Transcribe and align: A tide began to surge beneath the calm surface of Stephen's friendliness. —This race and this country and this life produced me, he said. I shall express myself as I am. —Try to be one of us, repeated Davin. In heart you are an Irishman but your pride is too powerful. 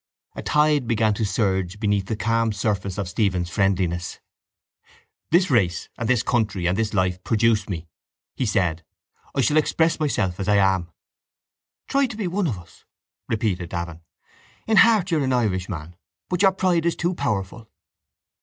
A 0.35 0.41
tide 0.41 0.87
began 0.87 1.13
to 1.13 1.23
surge 1.23 1.79
beneath 1.79 2.07
the 2.07 2.15
calm 2.15 2.51
surface 2.53 2.97
of 2.97 3.07
Stephen's 3.07 3.51
friendliness. 3.51 4.19
—This 5.29 5.51
race 5.51 5.89
and 5.95 6.09
this 6.09 6.23
country 6.23 6.65
and 6.67 6.75
this 6.75 6.95
life 6.95 7.23
produced 7.23 7.69
me, 7.69 7.87
he 8.35 8.47
said. 8.47 8.83
I 9.35 9.41
shall 9.41 9.57
express 9.57 9.99
myself 9.99 10.39
as 10.39 10.47
I 10.47 10.55
am. 10.55 10.89
—Try 11.87 12.07
to 12.07 12.17
be 12.17 12.25
one 12.25 12.47
of 12.47 12.57
us, 12.57 12.83
repeated 13.29 13.69
Davin. 13.69 14.01
In 14.65 14.77
heart 14.77 15.11
you 15.11 15.19
are 15.19 15.23
an 15.23 15.33
Irishman 15.33 15.95
but 16.29 16.41
your 16.41 16.51
pride 16.53 16.87
is 16.87 16.95
too 16.95 17.13
powerful. 17.13 17.69